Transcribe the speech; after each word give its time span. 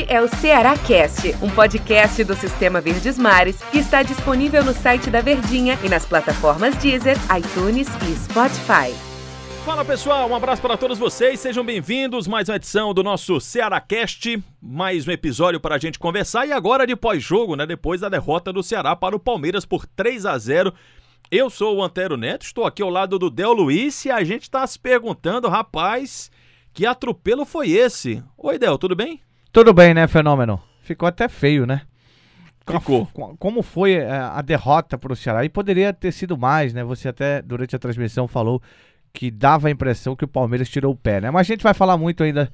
Este 0.00 0.12
é 0.14 0.22
o 0.22 0.28
Ceará 0.28 0.78
Cast, 0.78 1.36
um 1.42 1.50
podcast 1.50 2.24
do 2.24 2.34
Sistema 2.34 2.80
Verdes 2.80 3.18
Mares 3.18 3.60
que 3.70 3.78
está 3.78 4.02
disponível 4.02 4.64
no 4.64 4.72
site 4.72 5.10
da 5.10 5.20
Verdinha 5.20 5.78
e 5.84 5.90
nas 5.90 6.06
plataformas 6.06 6.74
Deezer, 6.76 7.18
iTunes 7.36 7.86
e 8.08 8.16
Spotify. 8.16 8.94
Fala 9.62 9.84
pessoal, 9.84 10.26
um 10.30 10.34
abraço 10.34 10.62
para 10.62 10.78
todos 10.78 10.98
vocês, 10.98 11.38
sejam 11.38 11.62
bem-vindos. 11.62 12.26
Mais 12.26 12.48
uma 12.48 12.56
edição 12.56 12.94
do 12.94 13.02
nosso 13.02 13.38
Ceará 13.40 13.78
Cast, 13.78 14.42
mais 14.60 15.06
um 15.06 15.10
episódio 15.10 15.60
para 15.60 15.74
a 15.74 15.78
gente 15.78 15.98
conversar. 15.98 16.46
E 16.46 16.52
agora 16.52 16.86
de 16.86 16.96
pós-jogo, 16.96 17.54
né? 17.54 17.66
Depois 17.66 18.00
da 18.00 18.08
derrota 18.08 18.50
do 18.50 18.62
Ceará 18.62 18.96
para 18.96 19.14
o 19.14 19.20
Palmeiras 19.20 19.66
por 19.66 19.84
3 19.84 20.24
a 20.24 20.38
0 20.38 20.72
eu 21.30 21.50
sou 21.50 21.76
o 21.76 21.82
Antero 21.84 22.16
Neto, 22.16 22.46
estou 22.46 22.64
aqui 22.64 22.82
ao 22.82 22.88
lado 22.88 23.18
do 23.18 23.28
Del 23.28 23.52
Luiz 23.52 24.02
e 24.06 24.10
a 24.10 24.24
gente 24.24 24.44
está 24.44 24.66
se 24.66 24.78
perguntando, 24.78 25.48
rapaz, 25.48 26.30
que 26.72 26.86
atropelo 26.86 27.44
foi 27.44 27.72
esse? 27.72 28.22
Oi, 28.38 28.58
Del, 28.58 28.78
tudo 28.78 28.96
bem? 28.96 29.20
Tudo 29.52 29.72
bem, 29.72 29.94
né, 29.94 30.06
Fenômeno? 30.06 30.60
Ficou 30.82 31.08
até 31.08 31.28
feio, 31.28 31.66
né? 31.66 31.82
Ficou. 32.66 33.06
Como 33.38 33.62
foi 33.62 33.94
é, 33.94 34.10
a 34.10 34.40
derrota 34.42 34.96
para 34.96 35.12
o 35.12 35.16
Ceará? 35.16 35.44
E 35.44 35.48
poderia 35.48 35.92
ter 35.92 36.12
sido 36.12 36.38
mais, 36.38 36.72
né? 36.72 36.84
Você 36.84 37.08
até, 37.08 37.42
durante 37.42 37.74
a 37.74 37.78
transmissão, 37.78 38.28
falou 38.28 38.62
que 39.12 39.30
dava 39.30 39.68
a 39.68 39.70
impressão 39.70 40.14
que 40.14 40.24
o 40.24 40.28
Palmeiras 40.28 40.68
tirou 40.68 40.92
o 40.92 40.96
pé, 40.96 41.20
né? 41.20 41.30
Mas 41.30 41.40
a 41.40 41.52
gente 41.52 41.62
vai 41.62 41.74
falar 41.74 41.96
muito 41.96 42.22
ainda 42.22 42.50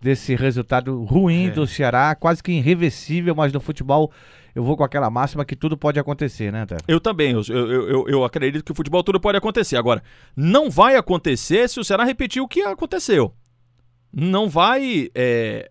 desse 0.00 0.34
resultado 0.34 1.04
ruim 1.04 1.48
é. 1.48 1.50
do 1.50 1.66
Ceará, 1.66 2.14
quase 2.14 2.42
que 2.42 2.50
irreversível, 2.50 3.34
mas 3.34 3.52
no 3.52 3.60
futebol 3.60 4.10
eu 4.54 4.64
vou 4.64 4.76
com 4.76 4.82
aquela 4.82 5.08
máxima 5.10 5.44
que 5.44 5.54
tudo 5.54 5.76
pode 5.76 6.00
acontecer, 6.00 6.50
né, 6.50 6.66
Té? 6.66 6.76
Eu 6.88 6.98
também, 6.98 7.32
eu, 7.32 7.42
eu, 7.48 7.88
eu, 7.88 8.08
eu, 8.08 8.24
acredito 8.24 8.64
que 8.64 8.72
o 8.72 8.74
futebol 8.74 9.04
tudo 9.04 9.20
pode 9.20 9.38
acontecer. 9.38 9.76
Agora, 9.76 10.02
não 10.34 10.68
vai 10.68 10.96
acontecer 10.96 11.68
se 11.68 11.78
o 11.78 11.84
Ceará 11.84 12.02
repetir 12.02 12.42
o 12.42 12.48
que 12.48 12.62
aconteceu. 12.62 13.32
Não 14.12 14.48
vai 14.48 15.08
é, 15.14 15.70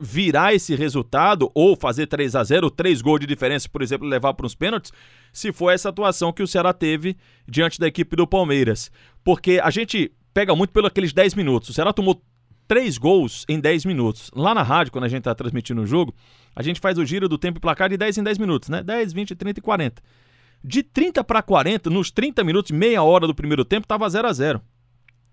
virar 0.00 0.54
esse 0.54 0.74
resultado 0.74 1.50
ou 1.54 1.76
fazer 1.76 2.06
3 2.06 2.34
a 2.34 2.42
0 2.42 2.70
três 2.70 3.02
gols 3.02 3.20
de 3.20 3.26
diferença, 3.26 3.68
por 3.68 3.82
exemplo, 3.82 4.08
levar 4.08 4.32
para 4.32 4.46
os 4.46 4.54
pênaltis, 4.54 4.92
se 5.32 5.52
for 5.52 5.70
essa 5.70 5.90
atuação 5.90 6.32
que 6.32 6.42
o 6.42 6.46
Ceará 6.46 6.72
teve 6.72 7.16
diante 7.46 7.78
da 7.78 7.86
equipe 7.86 8.16
do 8.16 8.26
Palmeiras. 8.26 8.90
Porque 9.22 9.60
a 9.62 9.70
gente 9.70 10.10
pega 10.32 10.56
muito 10.56 10.70
pelos 10.70 10.88
aqueles 10.88 11.12
10 11.12 11.34
minutos. 11.34 11.68
O 11.68 11.72
Ceará 11.72 11.92
tomou 11.92 12.22
três 12.66 12.96
gols 12.96 13.44
em 13.48 13.60
10 13.60 13.84
minutos. 13.84 14.30
Lá 14.34 14.54
na 14.54 14.62
rádio, 14.62 14.92
quando 14.92 15.04
a 15.04 15.08
gente 15.08 15.20
está 15.20 15.34
transmitindo 15.34 15.82
o 15.82 15.86
jogo, 15.86 16.14
a 16.54 16.62
gente 16.62 16.80
faz 16.80 16.98
o 16.98 17.04
giro 17.04 17.28
do 17.28 17.36
tempo 17.36 17.58
e 17.58 17.60
placar 17.60 17.90
de 17.90 17.96
10 17.96 18.18
em 18.18 18.22
10 18.22 18.38
minutos, 18.38 18.68
né? 18.68 18.82
10, 18.82 19.12
20, 19.12 19.34
30 19.34 19.58
e 19.58 19.62
40. 19.62 20.02
De 20.62 20.82
30 20.82 21.24
para 21.24 21.42
40, 21.42 21.90
nos 21.90 22.10
30 22.10 22.44
minutos, 22.44 22.70
meia 22.70 23.02
hora 23.02 23.26
do 23.26 23.34
primeiro 23.34 23.64
tempo, 23.64 23.84
estava 23.84 24.08
0 24.08 24.28
a 24.28 24.32
0 24.32 24.62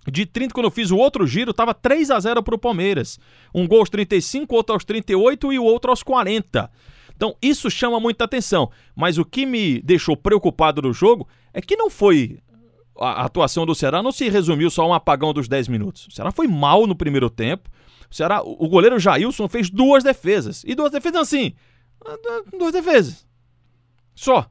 De 0.09 0.25
30, 0.25 0.53
quando 0.53 0.65
eu 0.65 0.71
fiz 0.71 0.89
o 0.89 0.97
outro 0.97 1.27
giro, 1.27 1.51
estava 1.51 1.73
3 1.73 2.11
a 2.11 2.19
0 2.19 2.41
para 2.41 2.55
o 2.55 2.57
Palmeiras. 2.57 3.19
Um 3.53 3.67
gol 3.67 3.79
aos 3.79 3.89
35, 3.89 4.55
outro 4.55 4.73
aos 4.73 4.85
38 4.85 5.51
e 5.51 5.59
o 5.59 5.63
outro 5.63 5.91
aos 5.91 6.01
40. 6.01 6.71
Então, 7.15 7.35
isso 7.41 7.69
chama 7.69 7.99
muita 7.99 8.23
atenção. 8.23 8.71
Mas 8.95 9.17
o 9.17 9.25
que 9.25 9.45
me 9.45 9.81
deixou 9.81 10.15
preocupado 10.15 10.81
no 10.81 10.93
jogo 10.93 11.27
é 11.53 11.61
que 11.61 11.75
não 11.75 11.89
foi 11.89 12.39
a 12.99 13.25
atuação 13.25 13.65
do 13.65 13.75
Ceará 13.75 14.01
não 14.01 14.11
se 14.11 14.27
resumiu 14.29 14.69
só 14.69 14.83
a 14.83 14.87
um 14.87 14.93
apagão 14.93 15.33
dos 15.33 15.47
10 15.47 15.67
minutos. 15.67 16.07
O 16.07 16.11
Ceará 16.11 16.31
foi 16.31 16.47
mal 16.47 16.87
no 16.87 16.95
primeiro 16.95 17.29
tempo. 17.29 17.69
O 18.09 18.15
Ceará, 18.15 18.41
o 18.41 18.67
goleiro 18.67 18.99
Jailson 18.99 19.47
fez 19.47 19.69
duas 19.69 20.03
defesas. 20.03 20.63
E 20.65 20.73
duas 20.73 20.91
defesas 20.91 21.21
assim. 21.21 21.53
Duas 22.57 22.71
defesas. 22.71 23.27
Só. 24.15 24.49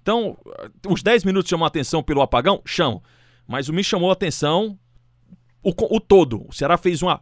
Então, 0.00 0.36
os 0.88 1.02
10 1.02 1.24
minutos 1.24 1.48
chamam 1.48 1.64
a 1.64 1.68
atenção 1.68 2.02
pelo 2.02 2.22
apagão? 2.22 2.62
Chamam. 2.64 3.02
Mas 3.46 3.68
o 3.68 3.72
me 3.72 3.84
chamou 3.84 4.10
a 4.10 4.14
atenção 4.14 4.78
o, 5.62 5.72
o 5.96 6.00
todo. 6.00 6.46
O 6.48 6.52
Ceará 6.52 6.76
fez 6.76 7.02
uma 7.02 7.20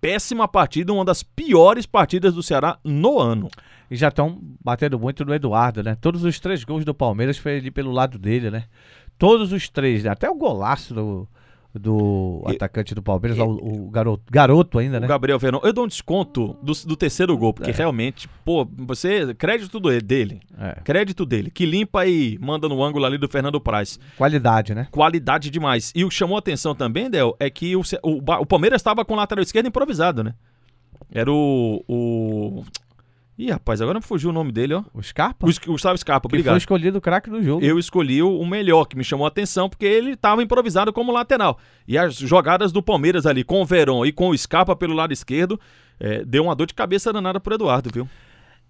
péssima 0.00 0.48
partida, 0.48 0.92
uma 0.92 1.04
das 1.04 1.22
piores 1.22 1.86
partidas 1.86 2.34
do 2.34 2.42
Ceará 2.42 2.78
no 2.82 3.18
ano. 3.18 3.48
E 3.90 3.96
já 3.96 4.08
estão 4.08 4.38
batendo 4.64 4.98
muito 4.98 5.24
no 5.24 5.34
Eduardo, 5.34 5.82
né? 5.82 5.94
Todos 5.94 6.24
os 6.24 6.38
três 6.40 6.64
gols 6.64 6.84
do 6.84 6.94
Palmeiras 6.94 7.36
foi 7.36 7.58
ali 7.58 7.70
pelo 7.70 7.90
lado 7.90 8.18
dele, 8.18 8.50
né? 8.50 8.64
Todos 9.18 9.52
os 9.52 9.68
três, 9.68 10.04
né? 10.04 10.10
até 10.10 10.30
o 10.30 10.34
golaço 10.34 10.94
do, 10.94 11.28
do 11.74 12.44
e, 12.48 12.52
atacante 12.52 12.94
do 12.94 13.02
Palmeiras, 13.02 13.38
e, 13.38 13.40
o, 13.40 13.86
o, 13.86 13.90
garoto, 13.90 14.24
garoto 14.30 14.78
ainda, 14.78 14.98
né? 14.98 15.06
O 15.06 15.08
Gabriel 15.08 15.38
Verão. 15.38 15.60
Eu 15.62 15.72
dou 15.72 15.84
um 15.84 15.88
desconto 15.88 16.56
do, 16.62 16.72
do 16.72 16.96
terceiro 16.96 17.36
gol, 17.36 17.52
porque 17.52 17.70
é. 17.70 17.74
realmente, 17.74 18.28
pô, 18.44 18.68
você. 18.78 19.34
Crédito 19.34 19.78
dele. 19.78 20.40
É. 20.58 20.80
Crédito 20.82 21.24
dele. 21.24 21.50
Que 21.50 21.64
limpa 21.64 22.06
e 22.06 22.38
manda 22.40 22.68
no 22.68 22.82
ângulo 22.82 23.04
ali 23.04 23.18
do 23.18 23.28
Fernando 23.28 23.60
Praz. 23.60 24.00
Qualidade, 24.16 24.74
né? 24.74 24.88
Qualidade 24.90 25.50
demais. 25.50 25.92
E 25.94 26.04
o 26.04 26.08
que 26.08 26.14
chamou 26.14 26.36
a 26.36 26.40
atenção 26.40 26.74
também, 26.74 27.08
Del, 27.08 27.36
é 27.38 27.48
que 27.48 27.76
o, 27.76 27.82
o, 28.02 28.18
o 28.18 28.46
Palmeiras 28.46 28.80
estava 28.80 29.04
com 29.04 29.14
o 29.14 29.16
lateral 29.16 29.42
esquerdo 29.42 29.66
improvisado, 29.66 30.24
né? 30.24 30.34
Era 31.12 31.30
o, 31.30 31.84
o 31.88 32.64
Ih, 33.40 33.52
rapaz, 33.52 33.80
agora 33.80 33.98
me 33.98 34.04
fugiu 34.04 34.28
o 34.28 34.32
nome 34.34 34.52
dele, 34.52 34.74
ó. 34.74 34.84
O 34.92 35.02
Scarpa? 35.02 35.46
O 35.46 35.72
Gustavo 35.72 35.96
Scarpa, 35.96 36.28
que 36.28 36.34
obrigado. 36.34 36.52
foi 36.52 36.58
escolhido 36.58 36.98
o 36.98 37.00
craque 37.00 37.30
do 37.30 37.42
jogo. 37.42 37.64
Eu 37.64 37.78
escolhi 37.78 38.22
o 38.22 38.44
melhor, 38.44 38.84
que 38.84 38.94
me 38.94 39.02
chamou 39.02 39.24
a 39.24 39.28
atenção, 39.28 39.66
porque 39.66 39.86
ele 39.86 40.10
estava 40.10 40.42
improvisado 40.42 40.92
como 40.92 41.10
lateral. 41.10 41.58
E 41.88 41.96
as 41.96 42.16
jogadas 42.16 42.70
do 42.70 42.82
Palmeiras 42.82 43.24
ali, 43.24 43.42
com 43.42 43.62
o 43.62 43.64
Verón 43.64 44.04
e 44.04 44.12
com 44.12 44.28
o 44.28 44.36
Scarpa 44.36 44.76
pelo 44.76 44.92
lado 44.92 45.14
esquerdo, 45.14 45.58
é, 45.98 46.22
deu 46.22 46.42
uma 46.42 46.54
dor 46.54 46.66
de 46.66 46.74
cabeça 46.74 47.14
danada 47.14 47.40
pro 47.40 47.54
Eduardo, 47.54 47.88
viu? 47.90 48.06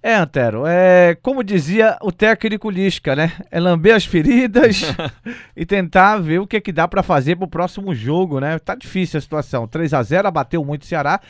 É, 0.03 0.15
Antero, 0.15 0.65
é, 0.67 1.15
como 1.21 1.45
dizia 1.45 1.99
o 2.01 2.11
técnico 2.11 2.71
Lisca, 2.71 3.15
né? 3.15 3.33
É 3.51 3.61
lamber 3.61 3.95
as 3.95 4.07
feridas 4.07 4.83
e 5.55 5.67
tentar 5.67 6.17
ver 6.17 6.41
o 6.41 6.47
que, 6.47 6.57
é 6.57 6.61
que 6.61 6.73
dá 6.73 6.89
para 6.89 7.03
fazer 7.03 7.37
pro 7.37 7.47
próximo 7.47 7.95
jogo, 7.95 8.41
né? 8.41 8.59
Tá 8.59 8.75
difícil 8.75 9.19
a 9.19 9.21
situação. 9.21 9.69
3 9.69 9.93
a 9.93 10.03
0 10.03 10.27
abateu 10.27 10.65
muito 10.65 10.83
o 10.83 10.87
Ceará. 10.87 11.21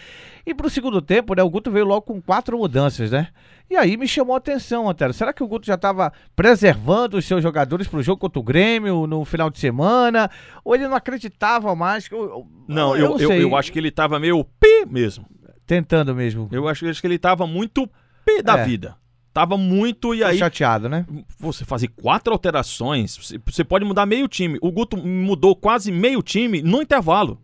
E 0.46 0.54
pro 0.54 0.70
segundo 0.70 1.02
tempo, 1.02 1.34
né? 1.34 1.42
O 1.42 1.50
Guto 1.50 1.68
veio 1.68 1.84
logo 1.84 2.02
com 2.02 2.22
quatro 2.22 2.56
mudanças, 2.56 3.10
né? 3.10 3.28
E 3.68 3.76
aí 3.76 3.96
me 3.96 4.06
chamou 4.06 4.34
a 4.34 4.38
atenção, 4.38 4.88
Antero. 4.88 5.12
Será 5.12 5.32
que 5.32 5.42
o 5.42 5.48
Guto 5.48 5.66
já 5.66 5.74
estava 5.74 6.12
preservando 6.36 7.16
os 7.16 7.24
seus 7.24 7.42
jogadores 7.42 7.88
pro 7.88 8.02
jogo 8.02 8.20
contra 8.20 8.38
o 8.38 8.42
Grêmio 8.42 9.04
no 9.04 9.24
final 9.24 9.50
de 9.50 9.58
semana? 9.58 10.30
Ou 10.64 10.76
ele 10.76 10.86
não 10.86 10.94
acreditava 10.94 11.74
mais? 11.74 12.08
Eu, 12.08 12.46
não, 12.68 12.96
eu, 12.96 13.18
eu, 13.18 13.32
eu, 13.32 13.32
eu 13.32 13.56
acho 13.56 13.72
que 13.72 13.80
ele 13.80 13.90
tava 13.90 14.20
meio 14.20 14.44
pi 14.44 14.86
mesmo. 14.88 15.26
Tentando 15.66 16.14
mesmo. 16.14 16.48
Eu 16.52 16.68
acho, 16.68 16.88
acho 16.88 17.00
que 17.00 17.06
ele 17.06 17.18
tava 17.18 17.46
muito 17.48 17.88
pé 18.24 18.42
da 18.42 18.58
é. 18.58 18.64
vida. 18.64 18.96
Tava 19.32 19.56
muito 19.56 20.14
e 20.14 20.24
aí. 20.24 20.38
chateado, 20.38 20.88
né? 20.88 21.06
Você 21.38 21.64
fazer 21.64 21.88
quatro 21.88 22.32
alterações, 22.32 23.16
você 23.46 23.62
pode 23.62 23.84
mudar 23.84 24.04
meio 24.04 24.26
time. 24.26 24.58
O 24.60 24.72
Guto 24.72 24.96
mudou 24.96 25.54
quase 25.54 25.92
meio 25.92 26.20
time 26.20 26.62
no 26.62 26.82
intervalo. 26.82 27.38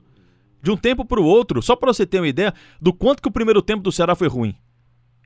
De 0.60 0.70
um 0.70 0.76
tempo 0.76 1.04
para 1.04 1.20
o 1.20 1.24
outro, 1.24 1.62
só 1.62 1.76
para 1.76 1.92
você 1.92 2.04
ter 2.04 2.18
uma 2.18 2.26
ideia 2.26 2.52
do 2.80 2.92
quanto 2.92 3.22
que 3.22 3.28
o 3.28 3.32
primeiro 3.32 3.62
tempo 3.62 3.84
do 3.84 3.92
Ceará 3.92 4.16
foi 4.16 4.26
ruim. 4.26 4.56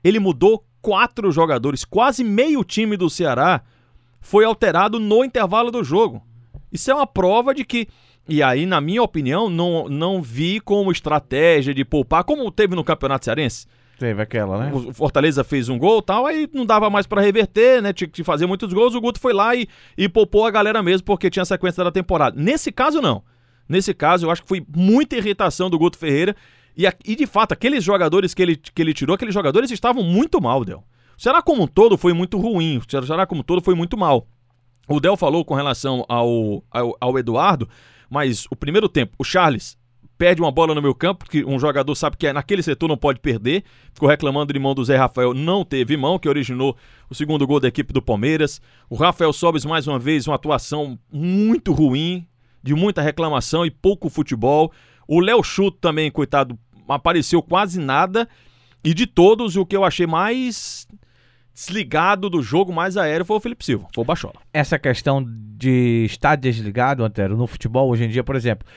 Ele 0.03 0.19
mudou 0.19 0.63
quatro 0.81 1.31
jogadores, 1.31 1.83
quase 1.83 2.23
meio 2.23 2.63
time 2.63 2.95
do 2.95 3.09
Ceará 3.09 3.63
foi 4.19 4.45
alterado 4.45 4.99
no 4.99 5.25
intervalo 5.25 5.71
do 5.71 5.83
jogo. 5.83 6.21
Isso 6.71 6.91
é 6.91 6.93
uma 6.93 7.07
prova 7.07 7.55
de 7.55 7.65
que 7.65 7.87
e 8.29 8.43
aí, 8.43 8.65
na 8.65 8.79
minha 8.79 9.01
opinião, 9.01 9.49
não, 9.49 9.89
não 9.89 10.21
vi 10.21 10.59
como 10.59 10.91
estratégia 10.91 11.73
de 11.73 11.83
poupar, 11.83 12.23
como 12.23 12.51
teve 12.51 12.75
no 12.75 12.83
Campeonato 12.83 13.25
Cearense. 13.25 13.65
Teve 14.01 14.19
aquela, 14.19 14.57
né? 14.57 14.71
O 14.73 14.91
Fortaleza 14.91 15.43
fez 15.43 15.69
um 15.69 15.77
gol 15.77 16.01
tal, 16.01 16.25
aí 16.25 16.49
não 16.51 16.65
dava 16.65 16.89
mais 16.89 17.05
para 17.05 17.21
reverter, 17.21 17.83
né? 17.83 17.93
Tinha 17.93 18.07
que 18.07 18.23
fazer 18.23 18.47
muitos 18.47 18.73
gols. 18.73 18.95
O 18.95 18.99
Guto 18.99 19.19
foi 19.19 19.31
lá 19.31 19.55
e, 19.55 19.67
e 19.95 20.09
poupou 20.09 20.43
a 20.43 20.49
galera 20.49 20.81
mesmo, 20.81 21.05
porque 21.05 21.29
tinha 21.29 21.43
a 21.43 21.45
sequência 21.45 21.83
da 21.83 21.91
temporada. 21.91 22.35
Nesse 22.35 22.71
caso, 22.71 22.99
não. 22.99 23.21
Nesse 23.69 23.93
caso, 23.93 24.25
eu 24.25 24.31
acho 24.31 24.41
que 24.41 24.47
foi 24.47 24.65
muita 24.75 25.15
irritação 25.15 25.69
do 25.69 25.77
Guto 25.77 25.99
Ferreira. 25.99 26.35
E, 26.75 26.83
e 27.05 27.15
de 27.15 27.27
fato, 27.27 27.51
aqueles 27.51 27.83
jogadores 27.83 28.33
que 28.33 28.41
ele, 28.41 28.55
que 28.55 28.81
ele 28.81 28.91
tirou, 28.91 29.13
aqueles 29.13 29.35
jogadores 29.35 29.69
estavam 29.69 30.01
muito 30.01 30.41
mal, 30.41 30.65
Del. 30.65 30.83
O 31.15 31.21
Ceará 31.21 31.39
como 31.39 31.61
um 31.61 31.67
todo 31.67 31.95
foi 31.95 32.11
muito 32.11 32.39
ruim. 32.39 32.79
O 32.79 33.05
Ceará 33.05 33.27
como 33.27 33.41
um 33.41 33.43
todo 33.43 33.61
foi 33.61 33.75
muito 33.75 33.95
mal. 33.95 34.25
O 34.87 34.99
Del 34.99 35.15
falou 35.15 35.45
com 35.45 35.53
relação 35.53 36.03
ao, 36.09 36.63
ao, 36.71 36.97
ao 36.99 37.19
Eduardo, 37.19 37.69
mas 38.09 38.47
o 38.49 38.55
primeiro 38.55 38.89
tempo, 38.89 39.13
o 39.19 39.23
Charles 39.23 39.77
perde 40.21 40.39
uma 40.39 40.51
bola 40.51 40.75
no 40.75 40.83
meu 40.83 40.93
campo, 40.93 41.25
que 41.27 41.43
um 41.43 41.57
jogador 41.57 41.95
sabe 41.95 42.15
que 42.15 42.27
é 42.27 42.33
naquele 42.33 42.61
setor 42.61 42.87
não 42.87 42.95
pode 42.95 43.19
perder. 43.19 43.63
Ficou 43.91 44.07
reclamando 44.07 44.53
de 44.53 44.59
mão 44.59 44.75
do 44.75 44.85
Zé 44.85 44.95
Rafael, 44.95 45.33
não 45.33 45.65
teve 45.65 45.97
mão, 45.97 46.19
que 46.19 46.29
originou 46.29 46.77
o 47.09 47.15
segundo 47.15 47.47
gol 47.47 47.59
da 47.59 47.67
equipe 47.67 47.91
do 47.91 48.03
Palmeiras. 48.03 48.61
O 48.87 48.93
Rafael 48.93 49.33
Sobes, 49.33 49.65
mais 49.65 49.87
uma 49.87 49.97
vez, 49.97 50.27
uma 50.27 50.35
atuação 50.35 50.99
muito 51.11 51.73
ruim, 51.73 52.27
de 52.61 52.75
muita 52.75 53.01
reclamação 53.01 53.65
e 53.65 53.71
pouco 53.71 54.11
futebol. 54.11 54.71
O 55.07 55.19
Léo 55.19 55.41
Chuto 55.41 55.79
também, 55.81 56.11
coitado, 56.11 56.55
apareceu 56.87 57.41
quase 57.41 57.79
nada. 57.79 58.29
E 58.83 58.93
de 58.93 59.07
todos, 59.07 59.55
o 59.55 59.65
que 59.65 59.75
eu 59.75 59.83
achei 59.83 60.05
mais 60.05 60.87
desligado 61.51 62.29
do 62.29 62.43
jogo 62.43 62.71
mais 62.71 62.95
aéreo 62.95 63.25
foi 63.25 63.37
o 63.37 63.39
Felipe 63.39 63.65
Silva, 63.65 63.87
foi 63.91 64.03
o 64.03 64.05
Bachola. 64.05 64.35
Essa 64.53 64.77
questão 64.77 65.25
de 65.27 66.05
estar 66.05 66.35
desligado, 66.35 67.03
Antero, 67.03 67.35
no 67.35 67.47
futebol 67.47 67.89
hoje 67.89 68.03
em 68.03 68.09
dia, 68.09 68.23
por 68.23 68.35
exemplo, 68.35 68.67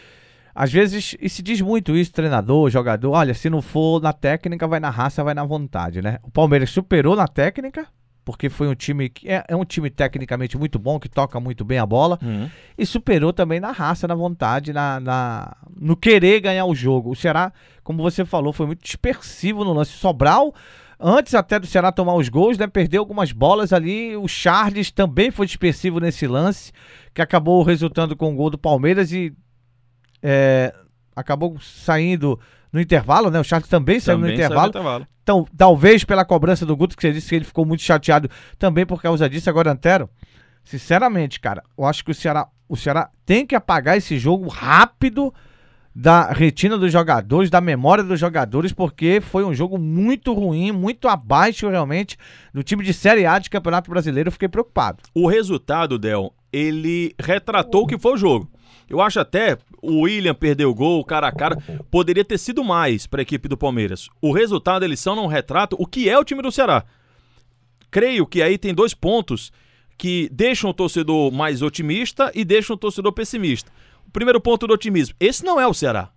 às 0.54 0.72
vezes, 0.72 1.16
e 1.20 1.28
se 1.28 1.42
diz 1.42 1.60
muito 1.60 1.96
isso, 1.96 2.12
treinador, 2.12 2.70
jogador, 2.70 3.10
olha, 3.10 3.34
se 3.34 3.50
não 3.50 3.60
for 3.60 4.00
na 4.00 4.12
técnica, 4.12 4.68
vai 4.68 4.78
na 4.78 4.90
raça, 4.90 5.24
vai 5.24 5.34
na 5.34 5.44
vontade, 5.44 6.00
né? 6.00 6.18
O 6.22 6.30
Palmeiras 6.30 6.70
superou 6.70 7.16
na 7.16 7.26
técnica, 7.26 7.88
porque 8.24 8.48
foi 8.48 8.68
um 8.68 8.74
time 8.74 9.08
que 9.08 9.28
é, 9.28 9.44
é 9.48 9.56
um 9.56 9.64
time 9.64 9.90
tecnicamente 9.90 10.56
muito 10.56 10.78
bom, 10.78 11.00
que 11.00 11.08
toca 11.08 11.40
muito 11.40 11.64
bem 11.64 11.78
a 11.78 11.84
bola, 11.84 12.18
uhum. 12.22 12.48
e 12.78 12.86
superou 12.86 13.32
também 13.32 13.58
na 13.58 13.72
raça, 13.72 14.06
na 14.06 14.14
vontade, 14.14 14.72
na, 14.72 15.00
na, 15.00 15.56
no 15.76 15.96
querer 15.96 16.40
ganhar 16.40 16.64
o 16.66 16.74
jogo. 16.74 17.10
O 17.10 17.16
Ceará, 17.16 17.52
como 17.82 18.02
você 18.02 18.24
falou, 18.24 18.52
foi 18.52 18.66
muito 18.66 18.82
dispersivo 18.82 19.64
no 19.64 19.72
lance. 19.72 19.90
Sobral 19.90 20.54
antes 20.98 21.34
até 21.34 21.58
do 21.58 21.66
Ceará 21.66 21.92
tomar 21.92 22.14
os 22.14 22.28
gols, 22.28 22.56
né? 22.56 22.66
Perdeu 22.66 23.02
algumas 23.02 23.32
bolas 23.32 23.72
ali. 23.72 24.16
O 24.16 24.28
Charles 24.28 24.90
também 24.90 25.30
foi 25.30 25.46
dispersivo 25.46 26.00
nesse 26.00 26.26
lance, 26.26 26.72
que 27.12 27.20
acabou 27.20 27.62
resultando 27.62 28.16
com 28.16 28.32
o 28.32 28.36
gol 28.36 28.50
do 28.50 28.58
Palmeiras 28.58 29.12
e 29.12 29.34
é, 30.24 30.74
acabou 31.14 31.58
saindo 31.60 32.40
no 32.72 32.80
intervalo, 32.80 33.30
né? 33.30 33.38
O 33.38 33.44
Charles 33.44 33.68
também, 33.68 34.00
saiu 34.00 34.18
no 34.18 34.28
intervalo. 34.28 34.70
intervalo. 34.70 35.06
Então, 35.22 35.46
talvez 35.56 36.02
pela 36.02 36.24
cobrança 36.24 36.64
do 36.64 36.76
Guto, 36.76 36.96
que 36.96 37.02
você 37.02 37.12
disse 37.12 37.28
que 37.28 37.34
ele 37.34 37.44
ficou 37.44 37.66
muito 37.66 37.82
chateado 37.82 38.28
também 38.58 38.86
por 38.86 39.00
causa 39.00 39.28
disso. 39.28 39.48
Agora, 39.50 39.70
Antero, 39.70 40.08
sinceramente, 40.64 41.38
cara, 41.38 41.62
eu 41.76 41.84
acho 41.84 42.02
que 42.02 42.10
o 42.10 42.14
Ceará, 42.14 42.48
o 42.68 42.76
Ceará 42.76 43.10
tem 43.24 43.46
que 43.46 43.54
apagar 43.54 43.96
esse 43.96 44.18
jogo 44.18 44.48
rápido 44.48 45.32
da 45.94 46.32
retina 46.32 46.76
dos 46.76 46.90
jogadores, 46.90 47.48
da 47.48 47.60
memória 47.60 48.02
dos 48.02 48.18
jogadores, 48.18 48.72
porque 48.72 49.20
foi 49.20 49.44
um 49.44 49.54
jogo 49.54 49.78
muito 49.78 50.32
ruim, 50.32 50.72
muito 50.72 51.06
abaixo 51.06 51.68
realmente 51.68 52.16
do 52.52 52.64
time 52.64 52.82
de 52.82 52.92
Série 52.92 53.24
A 53.24 53.38
de 53.38 53.48
Campeonato 53.48 53.90
Brasileiro. 53.90 54.28
Eu 54.28 54.32
fiquei 54.32 54.48
preocupado. 54.48 55.02
O 55.14 55.28
resultado, 55.28 55.98
Del, 55.98 56.34
ele 56.52 57.14
retratou 57.18 57.84
o 57.84 57.86
que 57.86 57.98
foi 57.98 58.14
o 58.14 58.16
jogo. 58.16 58.50
Eu 58.88 59.00
acho 59.00 59.20
até 59.20 59.58
o 59.82 60.00
William 60.02 60.34
perdeu 60.34 60.70
o 60.70 60.74
gol, 60.74 61.04
cara 61.04 61.28
a 61.28 61.32
cara, 61.32 61.56
poderia 61.90 62.24
ter 62.24 62.38
sido 62.38 62.62
mais 62.62 63.06
para 63.06 63.20
a 63.20 63.22
equipe 63.22 63.48
do 63.48 63.56
Palmeiras. 63.56 64.08
O 64.20 64.32
resultado 64.32 64.80
da 64.80 64.86
eleição 64.86 65.16
não 65.16 65.26
retrata 65.26 65.76
o 65.78 65.86
que 65.86 66.08
é 66.08 66.18
o 66.18 66.24
time 66.24 66.42
do 66.42 66.52
Ceará. 66.52 66.84
Creio 67.90 68.26
que 68.26 68.42
aí 68.42 68.58
tem 68.58 68.74
dois 68.74 68.92
pontos 68.94 69.52
que 69.96 70.28
deixam 70.32 70.70
o 70.70 70.74
torcedor 70.74 71.30
mais 71.32 71.62
otimista 71.62 72.30
e 72.34 72.44
deixam 72.44 72.74
o 72.74 72.78
torcedor 72.78 73.12
pessimista. 73.12 73.70
O 74.06 74.10
primeiro 74.10 74.40
ponto 74.40 74.66
do 74.66 74.74
otimismo, 74.74 75.14
esse 75.20 75.44
não 75.44 75.60
é 75.60 75.66
o 75.66 75.74
Ceará. 75.74 76.10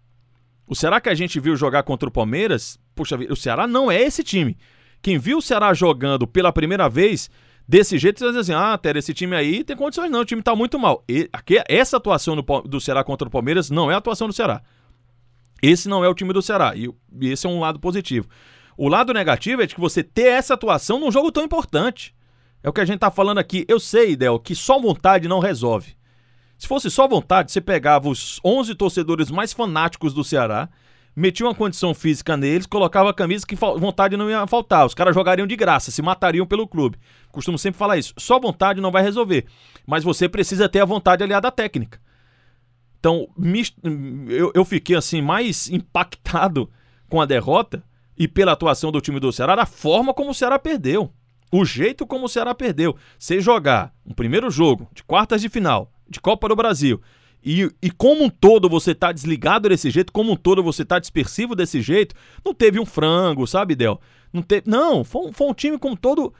O 0.68 0.76
Ceará 0.76 1.00
que 1.00 1.10
a 1.10 1.16
gente 1.16 1.40
viu 1.40 1.56
jogar 1.56 1.84
contra 1.84 2.10
o 2.10 2.12
Palmeiras, 2.12 2.80
puxa 2.94 3.16
vida, 3.16 3.32
o 3.32 3.36
Ceará 3.36 3.68
não 3.68 3.90
é 3.90 4.02
esse 4.02 4.24
time. 4.24 4.58
Quem 5.02 5.18
viu 5.18 5.38
o 5.38 5.42
Ceará 5.42 5.74
jogando 5.74 6.28
pela 6.28 6.52
primeira 6.52 6.90
vez 6.90 7.30
desse 7.68 7.98
jeito, 7.98 8.20
você 8.20 8.26
vai 8.26 8.34
dizer 8.34 8.54
assim: 8.54 8.62
ah, 8.62 8.78
Tere, 8.78 9.00
esse 9.00 9.14
time 9.14 9.36
aí 9.36 9.64
tem 9.64 9.76
condições, 9.76 10.10
não, 10.10 10.22
o 10.22 10.26
time 10.26 10.42
tá 10.42 10.56
muito 10.56 10.80
mal. 10.80 11.04
E, 11.08 11.30
aqui, 11.34 11.62
essa 11.68 11.98
atuação 11.98 12.36
do, 12.36 12.62
do 12.62 12.80
Ceará 12.80 13.04
contra 13.04 13.28
o 13.28 13.32
Palmeiras 13.32 13.70
não 13.70 13.92
é 13.92 13.96
a 13.96 13.98
atuação 13.98 14.28
do 14.28 14.34
Ceará. 14.34 14.62
Esse 15.62 15.90
não 15.90 16.04
é 16.04 16.08
o 16.10 16.14
time 16.14 16.32
do 16.34 16.42
Ceará. 16.42 16.74
E, 16.76 16.90
e 17.20 17.30
esse 17.30 17.46
é 17.46 17.50
um 17.50 17.60
lado 17.60 17.80
positivo. 17.80 18.28
O 18.78 18.88
lado 18.88 19.12
negativo 19.12 19.62
é 19.62 19.66
de 19.66 19.74
que 19.74 19.82
você 19.82 20.04
ter 20.04 20.28
essa 20.28 20.54
atuação 20.54 21.00
num 21.00 21.12
jogo 21.12 21.32
tão 21.32 21.44
importante. 21.44 22.16
É 22.64 22.70
o 22.70 22.74
que 22.74 22.82
a 22.82 22.86
gente 22.86 23.00
tá 23.00 23.10
falando 23.10 23.40
aqui. 23.40 23.66
Eu 23.68 23.80
sei, 23.80 24.16
Del, 24.16 24.40
que 24.40 24.54
só 24.54 24.80
vontade 24.80 25.28
não 25.28 25.40
resolve. 25.40 25.96
Se 26.58 26.68
fosse 26.68 26.90
só 26.90 27.08
vontade, 27.08 27.52
você 27.52 27.62
pegava 27.62 28.10
os 28.10 28.40
11 28.44 28.76
torcedores 28.76 29.30
mais 29.30 29.54
fanáticos 29.54 30.14
do 30.14 30.24
Ceará 30.24 30.70
metia 31.18 31.48
uma 31.48 31.56
condição 31.56 31.96
física 31.96 32.38
neles, 32.38 32.68
colocava 32.68 33.10
a 33.10 33.14
camisa 33.14 33.44
que 33.44 33.56
vontade 33.56 34.16
não 34.16 34.30
ia 34.30 34.46
faltar. 34.46 34.86
Os 34.86 34.94
caras 34.94 35.16
jogariam 35.16 35.48
de 35.48 35.56
graça, 35.56 35.90
se 35.90 36.00
matariam 36.00 36.46
pelo 36.46 36.68
clube. 36.68 37.00
Costumo 37.32 37.58
sempre 37.58 37.80
falar 37.80 37.98
isso. 37.98 38.14
Só 38.18 38.40
vontade 38.40 38.80
não 38.80 38.92
vai 38.92 39.02
resolver. 39.02 39.48
Mas 39.84 40.04
você 40.04 40.30
precisa 40.30 40.70
ter 40.70 40.80
a 40.80 40.86
vontade 40.86 41.24
aliada 41.24 41.48
à 41.48 41.52
técnica. 41.52 42.00
Então, 43.00 43.28
eu, 44.54 44.64
fiquei 44.64 44.96
assim, 44.96 45.20
mais 45.20 45.68
impactado 45.70 46.70
com 47.10 47.20
a 47.20 47.26
derrota 47.26 47.84
e 48.16 48.28
pela 48.28 48.52
atuação 48.52 48.92
do 48.92 49.02
time 49.02 49.20
do 49.20 49.32
Ceará, 49.32 49.56
da 49.56 49.66
forma 49.66 50.14
como 50.14 50.30
o 50.30 50.36
Ceará 50.36 50.60
perdeu. 50.60 51.12
O 51.52 51.66
jeito 51.66 52.06
como 52.06 52.26
o 52.26 52.30
Ceará 52.30 52.54
perdeu. 52.54 52.96
Você 53.18 53.42
jogar 53.42 53.92
um 54.06 54.14
primeiro 54.14 54.52
jogo 54.52 54.88
de 54.94 55.04
quartas 55.04 55.42
de 55.42 55.50
final 55.50 55.92
de 56.08 56.22
Copa 56.22 56.48
do 56.48 56.56
Brasil 56.56 57.02
e, 57.44 57.70
e 57.82 57.92
como 57.92 58.24
um 58.24 58.30
todo 58.30 58.70
você 58.70 58.94
tá 58.94 59.12
desligado 59.12 59.70
desse 59.70 59.90
jeito, 59.90 60.12
como 60.12 60.32
um 60.32 60.36
todo 60.36 60.64
você 60.64 60.84
tá 60.84 61.00
dispersivo 61.00 61.56
desse 61.56 61.82
jeito, 61.82 62.16
não 62.44 62.54
teve 62.54 62.80
um 62.80 62.86
frango, 62.86 63.48
sabe, 63.48 63.76
Del? 63.76 64.00
Não, 64.34 64.42
teve, 64.42 64.70
não 64.70 65.04
foi, 65.04 65.32
foi 65.32 65.48
um 65.48 65.54
time 65.54 65.78
como 65.78 65.96
todo 65.96 66.34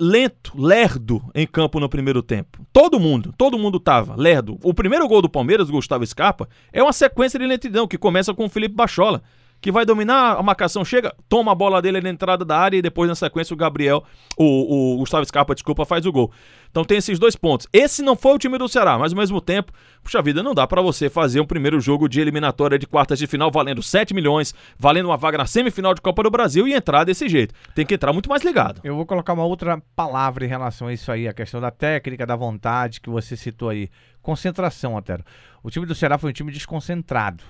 lento, 0.00 0.52
lerdo 0.56 1.22
em 1.34 1.46
campo 1.46 1.78
no 1.78 1.88
primeiro 1.88 2.22
tempo. 2.22 2.66
Todo 2.72 2.98
mundo, 2.98 3.32
todo 3.36 3.58
mundo 3.58 3.78
tava 3.78 4.16
lerdo. 4.16 4.58
O 4.64 4.74
primeiro 4.74 5.06
gol 5.06 5.22
do 5.22 5.28
Palmeiras, 5.28 5.70
Gustavo 5.70 6.04
Scarpa, 6.04 6.48
é 6.72 6.82
uma 6.82 6.92
sequência 6.92 7.38
de 7.38 7.46
lentidão 7.46 7.86
que 7.86 7.96
começa 7.96 8.34
com 8.34 8.46
o 8.46 8.48
Felipe 8.48 8.74
Bachola 8.74 9.22
que 9.60 9.70
vai 9.70 9.84
dominar, 9.84 10.38
a 10.38 10.42
marcação 10.42 10.84
chega, 10.84 11.14
toma 11.28 11.52
a 11.52 11.54
bola 11.54 11.82
dele 11.82 12.00
na 12.00 12.08
entrada 12.08 12.44
da 12.44 12.58
área 12.58 12.78
e 12.78 12.82
depois 12.82 13.08
na 13.08 13.14
sequência 13.14 13.52
o 13.52 13.56
Gabriel, 13.56 14.02
o, 14.36 14.94
o 14.94 14.98
Gustavo 14.98 15.24
Scarpa, 15.24 15.54
desculpa, 15.54 15.84
faz 15.84 16.06
o 16.06 16.12
gol. 16.12 16.32
Então 16.70 16.84
tem 16.84 16.98
esses 16.98 17.18
dois 17.18 17.36
pontos. 17.36 17.66
Esse 17.72 18.00
não 18.00 18.16
foi 18.16 18.32
o 18.32 18.38
time 18.38 18.56
do 18.56 18.68
Ceará, 18.68 18.96
mas 18.98 19.12
ao 19.12 19.18
mesmo 19.18 19.40
tempo, 19.40 19.72
puxa 20.02 20.22
vida, 20.22 20.42
não 20.42 20.54
dá 20.54 20.66
para 20.66 20.80
você 20.80 21.10
fazer 21.10 21.40
um 21.40 21.46
primeiro 21.46 21.80
jogo 21.80 22.08
de 22.08 22.20
eliminatória 22.20 22.78
de 22.78 22.86
quartas 22.86 23.18
de 23.18 23.26
final 23.26 23.50
valendo 23.50 23.82
7 23.82 24.14
milhões, 24.14 24.54
valendo 24.78 25.06
uma 25.06 25.16
vaga 25.16 25.38
na 25.38 25.46
semifinal 25.46 25.94
de 25.94 26.00
Copa 26.00 26.22
do 26.22 26.30
Brasil 26.30 26.66
e 26.66 26.72
entrar 26.72 27.04
desse 27.04 27.28
jeito. 27.28 27.54
Tem 27.74 27.84
que 27.84 27.94
entrar 27.94 28.12
muito 28.12 28.30
mais 28.30 28.42
ligado. 28.42 28.80
Eu 28.84 28.94
vou 28.94 29.04
colocar 29.04 29.32
uma 29.32 29.44
outra 29.44 29.82
palavra 29.94 30.44
em 30.44 30.48
relação 30.48 30.88
a 30.88 30.92
isso 30.92 31.10
aí, 31.10 31.26
a 31.28 31.34
questão 31.34 31.60
da 31.60 31.70
técnica, 31.70 32.24
da 32.24 32.36
vontade 32.36 33.00
que 33.00 33.10
você 33.10 33.36
citou 33.36 33.68
aí. 33.68 33.90
Concentração, 34.22 34.94
Otero. 34.94 35.24
O 35.62 35.70
time 35.70 35.86
do 35.86 35.94
Ceará 35.94 36.18
foi 36.18 36.30
um 36.30 36.32
time 36.32 36.52
desconcentrado. 36.52 37.42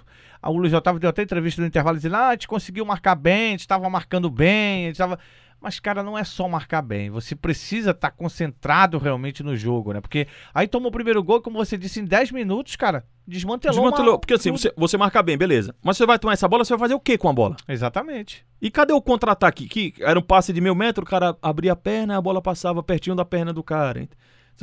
O 0.43 0.57
Luiz 0.57 0.73
Otávio 0.73 1.01
deu 1.01 1.11
até 1.11 1.23
entrevista 1.23 1.61
no 1.61 1.69
intervalo 1.69 1.97
dizendo: 1.97 2.17
ah, 2.17 2.29
a 2.29 2.33
gente 2.33 2.49
conseguiu 2.49 2.85
marcar 2.85 3.15
bem, 3.15 3.49
a 3.49 3.51
gente 3.51 3.61
estava 3.61 3.89
marcando 3.91 4.31
bem, 4.31 4.85
a 4.85 4.89
gente 4.89 4.99
tava... 4.99 5.19
Mas, 5.61 5.79
cara, 5.79 6.03
não 6.03 6.17
é 6.17 6.25
só 6.25 6.49
marcar 6.49 6.81
bem. 6.81 7.11
Você 7.11 7.37
precisa 7.37 7.91
estar 7.91 8.11
tá 8.11 8.17
concentrado 8.17 8.97
realmente 8.97 9.43
no 9.43 9.55
jogo, 9.55 9.93
né? 9.93 10.01
Porque 10.01 10.27
aí 10.55 10.67
tomou 10.67 10.89
o 10.89 10.93
primeiro 10.93 11.23
gol, 11.23 11.43
como 11.43 11.59
você 11.59 11.77
disse, 11.77 12.01
em 12.01 12.05
10 12.07 12.33
minutos, 12.33 12.77
cara, 12.77 13.05
desmantelou. 13.27 13.75
Desmantelou. 13.75 14.13
Uma... 14.15 14.19
Porque 14.19 14.33
assim, 14.33 14.51
você, 14.51 14.73
você 14.75 14.97
marca 14.97 15.23
bem, 15.23 15.37
beleza. 15.37 15.75
Mas 15.83 15.99
você 15.99 16.07
vai 16.07 16.19
tomar 16.19 16.33
essa 16.33 16.49
bola, 16.49 16.65
você 16.65 16.73
vai 16.73 16.79
fazer 16.79 16.95
o 16.95 17.01
quê 17.01 17.19
com 17.19 17.29
a 17.29 17.33
bola? 17.33 17.57
Exatamente. 17.69 18.43
E 18.61 18.71
cadê 18.71 18.95
o 18.95 19.03
contra-ataque? 19.03 19.69
Que 19.69 19.93
era 20.01 20.19
um 20.19 20.23
passe 20.23 20.51
de 20.51 20.63
meio 20.63 20.75
metro, 20.75 21.05
o 21.05 21.07
cara 21.07 21.37
abria 21.43 21.73
a 21.73 21.77
perna, 21.77 22.17
a 22.17 22.23
bola 22.23 22.41
passava 22.41 22.83
pertinho 22.83 23.15
da 23.15 23.25
perna 23.25 23.53
do 23.53 23.63
cara. 23.63 24.09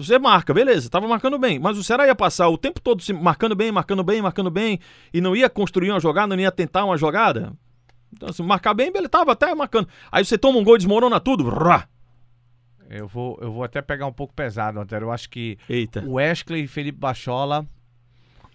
Você 0.03 0.19
marca, 0.19 0.53
beleza, 0.53 0.87
estava 0.87 1.07
marcando 1.07 1.39
bem, 1.39 1.57
mas 1.59 1.77
o 1.77 1.83
Ceará 1.83 2.05
ia 2.05 2.15
passar 2.15 2.49
o 2.49 2.57
tempo 2.57 2.79
todo 2.79 3.01
se 3.01 3.11
marcando 3.13 3.55
bem, 3.55 3.71
marcando 3.71 4.03
bem, 4.03 4.21
marcando 4.21 4.51
bem, 4.51 4.79
e 5.13 5.19
não 5.19 5.35
ia 5.35 5.49
construir 5.49 5.89
uma 5.89 5.99
jogada, 5.99 6.35
não 6.35 6.41
ia 6.41 6.51
tentar 6.51 6.85
uma 6.85 6.97
jogada. 6.97 7.53
Então, 8.13 8.31
se 8.31 8.41
marcar 8.43 8.73
bem, 8.73 8.91
ele 8.93 9.07
estava 9.07 9.31
até 9.31 9.53
marcando. 9.53 9.87
Aí 10.11 10.23
você 10.23 10.37
toma 10.37 10.59
um 10.59 10.63
gol 10.63 10.75
e 10.75 10.77
desmorona 10.77 11.19
tudo. 11.19 11.49
Rá. 11.49 11.87
Eu 12.89 13.07
vou, 13.07 13.37
eu 13.41 13.51
vou 13.51 13.63
até 13.63 13.81
pegar 13.81 14.05
um 14.05 14.13
pouco 14.13 14.33
pesado, 14.33 14.79
Antero. 14.79 15.07
Eu 15.07 15.11
acho 15.11 15.29
que 15.29 15.57
Eita. 15.67 16.01
o 16.05 16.13
Wesley 16.13 16.63
e 16.63 16.67
Felipe 16.67 16.97
Bachola, 16.97 17.67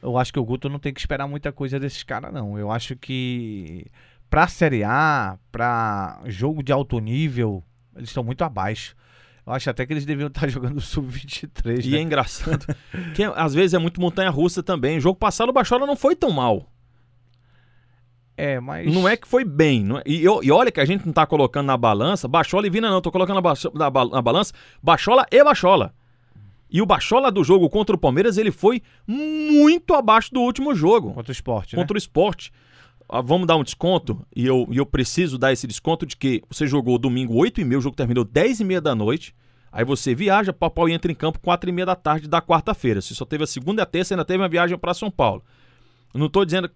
eu 0.01 0.17
acho 0.17 0.33
que 0.33 0.39
o 0.39 0.45
Guto 0.45 0.69
não 0.69 0.79
tem 0.79 0.93
que 0.93 1.01
esperar 1.01 1.29
muita 1.29 1.53
coisa 1.53 1.79
desses 1.79 2.03
caras, 2.03 2.33
não. 2.33 2.59
Eu 2.59 2.71
acho 2.71 2.97
que 2.97 3.87
pra 4.31 4.49
Série 4.49 4.83
A, 4.83 5.39
pra 5.51 6.21
jogo 6.27 6.63
de 6.63 6.73
alto 6.73 6.99
nível, 6.99 7.63
eles 7.95 8.09
estão 8.09 8.25
muito 8.25 8.43
abaixo. 8.43 8.97
Eu 9.47 9.53
acho 9.53 9.69
até 9.69 9.85
que 9.85 9.93
eles 9.93 10.07
deviam 10.07 10.29
estar 10.29 10.47
jogando 10.51 10.81
sub-23. 10.81 11.85
E 11.85 11.91
né? 11.91 11.99
é 11.99 12.01
engraçado 12.01 12.67
que 13.15 13.25
às 13.25 13.55
vezes 13.55 13.75
é 13.75 13.79
muito 13.79 14.01
montanha-russa 14.01 14.63
também. 14.63 14.99
O 14.99 15.01
jogo 15.01 15.19
passado 15.19 15.49
o 15.51 15.53
Bachola 15.53 15.87
não 15.87 15.97
foi 15.97 16.15
tão 16.15 16.31
mal. 16.31 16.69
É, 18.37 18.59
mas. 18.61 18.93
Não 18.93 19.07
é 19.07 19.17
que 19.17 19.29
foi 19.29 19.45
bem. 19.45 19.87
É... 19.99 20.03
E, 20.07 20.23
e, 20.23 20.51
olha 20.51 20.73
que 20.73 20.81
a 20.81 20.85
gente 20.85 21.05
não 21.05 21.13
tá 21.13 21.27
colocando 21.27 21.67
na 21.67 21.77
balança. 21.77 22.27
Bachola 22.27 22.67
e 22.67 22.71
Vina 22.71 22.91
não. 22.91 23.01
Tô 23.01 23.11
colocando 23.11 23.37
na, 23.37 23.41
ba... 23.43 23.55
na, 23.75 23.91
ba... 23.91 24.05
na 24.07 24.23
balança. 24.23 24.53
Bachola 24.83 25.27
e 25.31 25.45
Bachola. 25.45 25.95
E 26.71 26.81
o 26.81 26.87
Bachola 26.87 27.31
do 27.31 27.45
jogo 27.45 27.69
contra 27.69 27.95
o 27.95 27.99
Palmeiras, 27.99 28.39
ele 28.39 28.51
foi 28.51 28.83
muito 29.07 29.93
abaixo 29.93 30.33
do 30.33 30.41
último 30.41 30.75
jogo. 30.75 31.13
Contra 31.13 31.31
o 31.31 31.33
esporte. 31.33 31.77
Contra 31.77 31.95
né? 31.95 31.97
o 31.97 31.99
esporte. 31.99 32.51
Ah, 33.09 33.21
vamos 33.21 33.47
dar 33.47 33.57
um 33.57 33.63
desconto, 33.63 34.25
e 34.35 34.47
eu, 34.47 34.67
e 34.71 34.79
eu 34.79 34.87
preciso 34.87 35.37
dar 35.37 35.53
esse 35.53 35.67
desconto 35.67 36.07
de 36.07 36.17
que 36.17 36.43
você 36.49 36.67
jogou 36.67 36.99
domingo 36.99 37.35
8 37.35 37.61
e 37.61 37.65
meia, 37.65 37.79
o 37.79 37.83
jogo 37.83 37.97
terminou 37.97 38.25
10 38.25 38.61
e 38.61 38.65
meia 38.65 38.81
da 38.81 38.95
noite, 38.95 39.35
aí 39.71 39.85
você 39.85 40.15
viaja, 40.15 40.53
papai 40.53 40.91
e 40.91 40.93
entra 40.93 41.11
em 41.13 41.15
campo 41.15 41.39
4 41.41 41.69
e 41.69 41.73
meia 41.73 41.87
da 41.87 41.97
tarde 41.97 42.29
da 42.29 42.41
quarta-feira. 42.41 43.01
Se 43.01 43.15
só 43.15 43.25
teve 43.25 43.45
a 43.45 43.47
segunda 43.47 43.83
e 43.83 43.85
a 43.85 43.87
terça, 43.87 44.15
ainda 44.15 44.25
teve 44.25 44.43
uma 44.43 44.49
viagem 44.49 44.79
para 44.79 44.95
São 44.95 45.11
Paulo. 45.11 45.43
não 46.15 46.27
estou 46.27 46.45
dizendo 46.45 46.71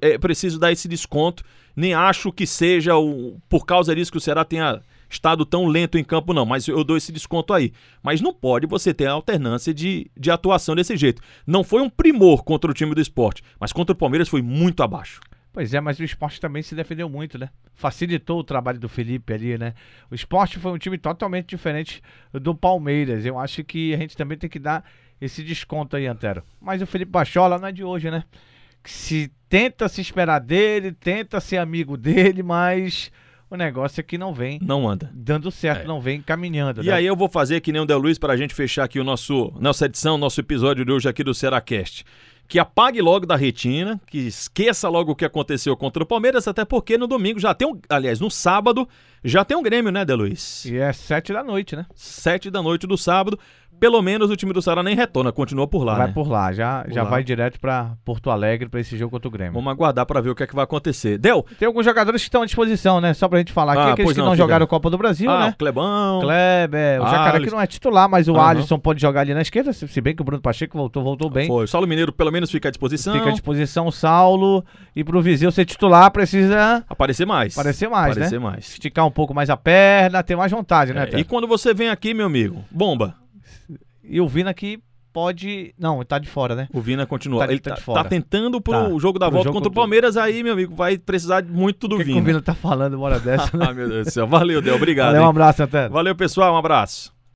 é 0.00 0.18
preciso 0.18 0.58
dar 0.58 0.72
esse 0.72 0.88
desconto, 0.88 1.42
nem 1.74 1.94
acho 1.94 2.32
que 2.32 2.46
seja 2.46 2.96
o, 2.96 3.38
por 3.48 3.64
causa 3.64 3.94
disso 3.94 4.12
que 4.12 4.18
o 4.18 4.20
Ceará 4.20 4.44
tenha 4.44 4.82
estado 5.08 5.44
tão 5.44 5.66
lento 5.66 5.98
em 5.98 6.04
campo, 6.04 6.32
não, 6.32 6.46
mas 6.46 6.66
eu 6.66 6.82
dou 6.82 6.96
esse 6.96 7.12
desconto 7.12 7.52
aí. 7.52 7.72
Mas 8.02 8.20
não 8.20 8.32
pode 8.32 8.66
você 8.66 8.94
ter 8.94 9.06
a 9.06 9.12
alternância 9.12 9.72
de, 9.72 10.10
de 10.16 10.30
atuação 10.30 10.74
desse 10.74 10.96
jeito. 10.96 11.22
Não 11.46 11.62
foi 11.62 11.82
um 11.82 11.90
primor 11.90 12.42
contra 12.42 12.70
o 12.70 12.74
time 12.74 12.94
do 12.94 13.00
esporte, 13.00 13.42
mas 13.60 13.72
contra 13.72 13.92
o 13.92 13.96
Palmeiras 13.96 14.28
foi 14.28 14.42
muito 14.42 14.82
abaixo. 14.82 15.20
Pois 15.52 15.74
é, 15.74 15.80
mas 15.80 15.98
o 16.00 16.04
esporte 16.04 16.40
também 16.40 16.62
se 16.62 16.74
defendeu 16.74 17.08
muito, 17.08 17.38
né? 17.38 17.50
Facilitou 17.74 18.38
o 18.38 18.44
trabalho 18.44 18.78
do 18.78 18.88
Felipe 18.88 19.34
ali, 19.34 19.58
né? 19.58 19.74
O 20.10 20.14
esporte 20.14 20.58
foi 20.58 20.72
um 20.72 20.78
time 20.78 20.96
totalmente 20.96 21.48
diferente 21.48 22.02
do 22.32 22.54
Palmeiras. 22.54 23.26
Eu 23.26 23.38
acho 23.38 23.62
que 23.62 23.92
a 23.92 23.98
gente 23.98 24.16
também 24.16 24.38
tem 24.38 24.48
que 24.48 24.58
dar 24.58 24.82
esse 25.20 25.42
desconto 25.42 25.94
aí, 25.94 26.06
Antero. 26.06 26.42
Mas 26.58 26.80
o 26.80 26.86
Felipe 26.86 27.12
Bachola 27.12 27.58
não 27.58 27.68
é 27.68 27.72
de 27.72 27.84
hoje, 27.84 28.10
né? 28.10 28.24
Se 28.82 29.30
tenta 29.48 29.88
se 29.88 30.00
esperar 30.00 30.38
dele, 30.38 30.92
tenta 30.92 31.38
ser 31.38 31.58
amigo 31.58 31.98
dele, 31.98 32.42
mas 32.42 33.12
o 33.50 33.56
negócio 33.56 34.00
é 34.00 34.02
que 34.02 34.16
não 34.16 34.32
vem. 34.32 34.58
Não 34.62 34.88
anda. 34.88 35.10
Dando 35.12 35.50
certo, 35.50 35.82
é. 35.82 35.86
não 35.86 36.00
vem 36.00 36.22
caminhando. 36.22 36.82
E 36.82 36.86
né? 36.86 36.92
aí 36.92 37.04
eu 37.04 37.14
vou 37.14 37.28
fazer 37.28 37.60
que 37.60 37.70
nem 37.70 37.82
o 37.82 37.84
Del 37.84 37.98
Luiz 37.98 38.18
para 38.18 38.32
a 38.32 38.36
gente 38.38 38.54
fechar 38.54 38.84
aqui 38.84 38.98
o 38.98 39.04
nosso, 39.04 39.52
nossa 39.60 39.84
edição, 39.84 40.16
nosso 40.16 40.40
episódio 40.40 40.82
de 40.82 40.90
hoje 40.90 41.06
aqui 41.06 41.22
do 41.22 41.34
Seracast 41.34 42.04
que 42.52 42.58
apague 42.58 43.00
logo 43.00 43.24
da 43.24 43.34
retina, 43.34 43.98
que 44.06 44.18
esqueça 44.18 44.86
logo 44.86 45.12
o 45.12 45.16
que 45.16 45.24
aconteceu 45.24 45.74
contra 45.74 46.02
o 46.02 46.06
Palmeiras, 46.06 46.46
até 46.46 46.66
porque 46.66 46.98
no 46.98 47.06
domingo 47.06 47.40
já 47.40 47.54
tem 47.54 47.66
um. 47.66 47.80
Aliás, 47.88 48.20
no 48.20 48.30
sábado 48.30 48.86
já 49.24 49.42
tem 49.42 49.56
um 49.56 49.62
Grêmio, 49.62 49.90
né, 49.90 50.04
De 50.04 50.12
Luiz? 50.12 50.66
E 50.66 50.76
é 50.76 50.92
sete 50.92 51.32
da 51.32 51.42
noite, 51.42 51.74
né? 51.74 51.86
Sete 51.94 52.50
da 52.50 52.60
noite 52.60 52.86
do 52.86 52.98
sábado. 52.98 53.38
Pelo 53.82 54.00
menos 54.00 54.30
o 54.30 54.36
time 54.36 54.52
do 54.52 54.62
Ceará 54.62 54.80
nem 54.80 54.94
retorna, 54.94 55.32
continua 55.32 55.66
por 55.66 55.82
lá. 55.82 55.96
vai 55.96 56.06
né? 56.06 56.12
por 56.12 56.28
lá, 56.30 56.52
já, 56.52 56.82
Por 56.84 56.92
já 56.92 57.02
lá. 57.02 57.10
vai 57.10 57.24
direto 57.24 57.58
pra 57.58 57.94
Porto 58.04 58.30
Alegre 58.30 58.68
pra 58.68 58.78
esse 58.78 58.96
jogo 58.96 59.10
contra 59.10 59.26
o 59.26 59.30
Grêmio. 59.30 59.54
Vamos 59.54 59.72
aguardar 59.72 60.06
para 60.06 60.20
ver 60.20 60.30
o 60.30 60.36
que 60.36 60.44
é 60.44 60.46
que 60.46 60.54
vai 60.54 60.62
acontecer. 60.62 61.18
Del? 61.18 61.44
Tem 61.58 61.66
alguns 61.66 61.84
jogadores 61.84 62.22
que 62.22 62.28
estão 62.28 62.42
à 62.42 62.46
disposição, 62.46 63.00
né? 63.00 63.12
Só 63.12 63.26
pra 63.28 63.38
gente 63.40 63.52
falar 63.52 63.72
aqui, 63.72 63.80
Ah, 63.82 63.92
aqueles 63.94 64.12
que 64.12 64.18
não, 64.18 64.26
não, 64.26 64.36
jogaram 64.36 64.62
a 64.62 64.68
Copa 64.68 64.88
do 64.88 64.96
Brasil, 64.96 65.28
ah, 65.28 65.46
né? 65.46 65.48
o 65.48 65.56
Clebão. 65.58 66.20
Kleber, 66.20 67.00
o 67.00 67.04
Ah, 67.04 67.08
Jacaré 67.10 67.40
que 67.40 67.50
não 67.50 67.60
é 67.60 67.66
titular, 67.66 68.08
mas 68.08 68.28
o. 68.28 68.36
Alisson 68.38 68.78
pode 68.78 69.02
jogar 69.02 69.22
ali 69.22 69.34
na 69.34 69.42
esquerda, 69.42 69.72
se 69.72 70.00
bem 70.00 70.14
que 70.14 70.22
o 70.22 70.24
Bruno 70.24 70.40
Pacheco 70.40 70.78
voltou, 70.78 71.02
voltou 71.02 71.28
bem. 71.28 71.48
Foi. 71.48 71.64
O 71.64 71.66
Saulo 71.66 71.88
Mineiro 71.88 72.12
pelo 72.12 72.30
menos 72.30 72.52
fica 72.52 72.68
à 72.68 72.70
disposição. 72.70 73.12
Fica 73.14 73.30
à 73.30 73.32
disposição 73.32 73.88
o 73.88 73.92
Saulo. 73.92 74.64
E 74.94 75.02
pro 75.02 75.20
Viseu 75.20 75.50
ser 75.50 75.64
titular, 75.64 76.08
precisa 76.12 76.84
Aparecer 76.88 77.26
mais. 77.26 77.58
aparecer 77.58 77.88
mais, 77.90 78.12
Aparecer 78.12 78.38
né? 78.38 78.46
mais. 78.46 78.68
Esticar 78.68 79.04
um 79.06 79.10
pouco 79.10 79.34
mais 79.34 79.50
a 79.50 79.56
perna, 79.56 80.22
ter 80.22 80.36
mais 80.36 80.52
vontade, 80.52 80.92
né, 80.94 81.02
É, 81.02 81.06
Té? 81.06 81.18
e 81.18 81.24
quando 81.24 81.48
você 81.48 81.74
vem 81.74 81.88
aqui, 81.88 82.14
meu 82.14 82.26
amigo, 82.26 82.64
bomba. 82.70 83.14
E 84.04 84.20
o 84.20 84.28
Vina 84.28 84.52
que 84.54 84.78
pode. 85.12 85.74
Não, 85.78 86.02
tá 86.04 86.18
de 86.18 86.28
fora, 86.28 86.54
né? 86.54 86.68
O 86.72 86.80
Vina 86.80 87.04
continua. 87.06 87.46
Tá 87.46 87.52
Ele 87.52 87.60
tá 87.60 87.70
tá, 87.70 87.76
de 87.76 87.82
fora. 87.82 88.02
tá 88.02 88.08
tentando 88.08 88.60
pro 88.60 88.72
Tá. 88.72 88.98
jogo 88.98 89.18
da 89.18 89.26
Pro 89.26 89.34
volta 89.36 89.48
jogo 89.48 89.56
contra 89.58 89.70
o 89.70 89.74
Palmeiras, 89.74 90.16
aí, 90.16 90.42
meu 90.42 90.54
amigo, 90.54 90.74
vai 90.74 90.96
precisar 90.98 91.44
muito 91.44 91.86
do 91.86 91.98
que, 91.98 92.04
que 92.04 92.10
o 92.10 92.14
Vina. 92.14 92.26
Vina 92.26 92.42
tá 92.42 92.54
falando 92.54 92.94
uma 92.94 93.04
hora 93.06 93.20
dessa, 93.20 93.54
né? 93.56 93.66
ah, 93.68 93.74
meu 93.74 93.88
Deus 93.88 94.06
do 94.06 94.10
céu. 94.10 94.26
Valeu, 94.26 94.60
Del. 94.62 94.74
Obrigado. 94.76 95.12
Valeu, 95.12 95.22
um 95.22 95.28
abraço, 95.30 95.62
até. 95.62 95.88
Valeu, 95.88 96.14
pessoal. 96.16 96.54
Um 96.54 96.56
abraço. 96.58 97.12